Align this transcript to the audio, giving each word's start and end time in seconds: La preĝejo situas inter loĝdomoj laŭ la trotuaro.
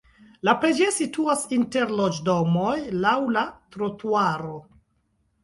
La 0.47 0.53
preĝejo 0.61 0.93
situas 0.95 1.43
inter 1.57 1.91
loĝdomoj 1.99 2.73
laŭ 3.05 3.15
la 3.37 3.45
trotuaro. 3.77 4.59